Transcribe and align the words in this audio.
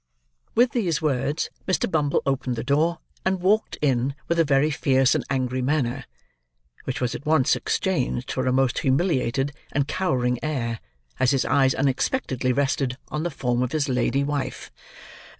With 0.55 0.71
these 0.71 0.99
words, 0.99 1.51
Mr. 1.67 1.85
Bumble 1.87 2.23
opened 2.25 2.55
the 2.55 2.63
door, 2.63 2.97
and 3.23 3.39
walked 3.39 3.77
in 3.83 4.15
with 4.27 4.39
a 4.39 4.43
very 4.43 4.71
fierce 4.71 5.13
and 5.13 5.23
angry 5.29 5.61
manner: 5.61 6.05
which 6.85 6.99
was 6.99 7.13
at 7.13 7.23
once 7.23 7.55
exchanged 7.55 8.31
for 8.31 8.47
a 8.47 8.51
most 8.51 8.79
humiliated 8.79 9.51
and 9.71 9.87
cowering 9.87 10.43
air, 10.43 10.79
as 11.19 11.29
his 11.29 11.45
eyes 11.45 11.75
unexpectedly 11.75 12.51
rested 12.51 12.97
on 13.09 13.21
the 13.21 13.29
form 13.29 13.61
of 13.61 13.73
his 13.73 13.87
lady 13.89 14.23
wife. 14.23 14.71